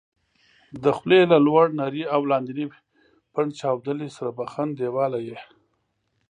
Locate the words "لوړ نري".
1.47-2.03